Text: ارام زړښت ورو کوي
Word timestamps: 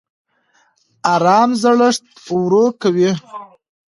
ارام 1.13 1.49
زړښت 1.61 2.05
ورو 2.35 2.65
کوي 2.81 3.11